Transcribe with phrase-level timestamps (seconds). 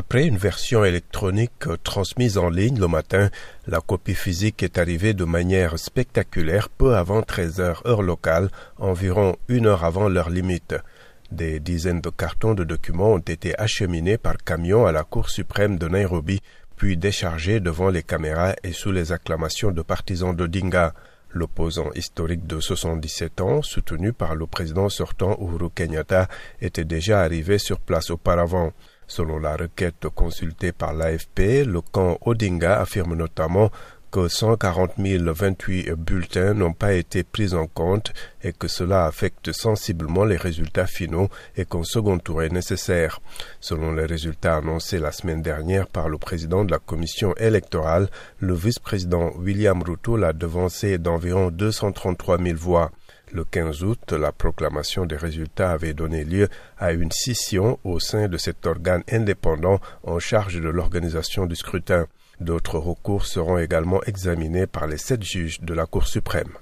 [0.00, 3.30] Après une version électronique transmise en ligne le matin,
[3.66, 9.34] la copie physique est arrivée de manière spectaculaire peu avant 13 heures heure locale, environ
[9.48, 10.76] une heure avant leur limite.
[11.32, 15.78] Des dizaines de cartons de documents ont été acheminés par camion à la Cour suprême
[15.78, 16.42] de Nairobi,
[16.76, 20.94] puis déchargés devant les caméras et sous les acclamations de partisans d'Odinga.
[21.30, 26.28] L'opposant historique de 77 ans, soutenu par le président sortant Uhuru Kenyatta,
[26.60, 28.72] était déjà arrivé sur place auparavant.
[29.08, 33.70] Selon la requête consultée par l'AFP, le camp Odinga affirme notamment
[34.10, 40.24] que 140 028 bulletins n'ont pas été pris en compte et que cela affecte sensiblement
[40.24, 43.20] les résultats finaux et qu'un second tour est nécessaire.
[43.60, 48.08] Selon les résultats annoncés la semaine dernière par le président de la commission électorale,
[48.40, 52.90] le vice-président William Ruto l'a devancé d'environ 233 000 voix.
[53.32, 58.26] Le 15 août, la proclamation des résultats avait donné lieu à une scission au sein
[58.28, 62.06] de cet organe indépendant en charge de l'organisation du scrutin.
[62.40, 66.58] D'autres recours seront également examinés par les sept juges de la Cour suprême.